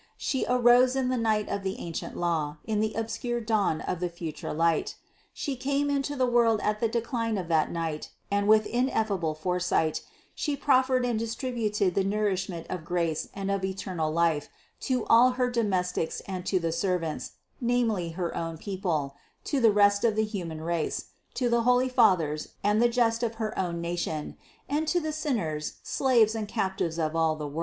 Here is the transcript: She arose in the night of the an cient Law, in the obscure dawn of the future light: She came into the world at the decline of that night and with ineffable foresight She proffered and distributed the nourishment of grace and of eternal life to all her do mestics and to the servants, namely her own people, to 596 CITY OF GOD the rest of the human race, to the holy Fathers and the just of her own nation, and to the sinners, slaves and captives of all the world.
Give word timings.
She 0.17 0.47
arose 0.49 0.95
in 0.95 1.09
the 1.09 1.15
night 1.15 1.47
of 1.47 1.61
the 1.61 1.77
an 1.77 1.93
cient 1.93 2.15
Law, 2.15 2.57
in 2.65 2.79
the 2.79 2.95
obscure 2.95 3.39
dawn 3.39 3.81
of 3.81 3.99
the 3.99 4.09
future 4.09 4.51
light: 4.51 4.95
She 5.31 5.55
came 5.55 5.91
into 5.91 6.15
the 6.15 6.25
world 6.25 6.59
at 6.63 6.79
the 6.79 6.87
decline 6.87 7.37
of 7.37 7.47
that 7.49 7.69
night 7.71 8.09
and 8.31 8.47
with 8.47 8.65
ineffable 8.65 9.35
foresight 9.35 10.01
She 10.33 10.55
proffered 10.57 11.05
and 11.05 11.19
distributed 11.19 11.93
the 11.93 12.03
nourishment 12.03 12.65
of 12.67 12.83
grace 12.83 13.29
and 13.35 13.51
of 13.51 13.63
eternal 13.63 14.11
life 14.11 14.49
to 14.89 15.05
all 15.05 15.33
her 15.33 15.51
do 15.51 15.61
mestics 15.61 16.19
and 16.25 16.47
to 16.47 16.59
the 16.59 16.71
servants, 16.71 17.33
namely 17.61 18.09
her 18.17 18.35
own 18.35 18.57
people, 18.57 19.13
to 19.43 19.57
596 19.57 19.57
CITY 19.57 19.57
OF 19.57 19.63
GOD 19.63 19.67
the 19.67 19.77
rest 19.85 20.03
of 20.03 20.15
the 20.15 20.31
human 20.35 20.61
race, 20.61 21.05
to 21.35 21.47
the 21.47 21.61
holy 21.61 21.89
Fathers 21.89 22.47
and 22.63 22.81
the 22.81 22.89
just 22.89 23.21
of 23.21 23.35
her 23.35 23.55
own 23.55 23.79
nation, 23.79 24.35
and 24.67 24.87
to 24.87 24.99
the 24.99 25.13
sinners, 25.13 25.73
slaves 25.83 26.33
and 26.33 26.47
captives 26.47 26.97
of 26.97 27.15
all 27.15 27.35
the 27.35 27.45
world. 27.47 27.59